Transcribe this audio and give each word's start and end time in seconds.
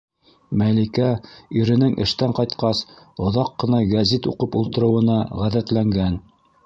Мәликә 0.59 1.09
иренең 1.63 1.93
эштән 2.05 2.33
ҡайтҡас 2.39 2.81
оҙаҡ 3.27 3.51
ҡына 3.65 3.83
гәзит 3.93 4.29
уҡып 4.33 4.59
ултырыу 4.63 4.99
ына 5.03 5.19
ғәҙәтләнгән. 5.43 6.19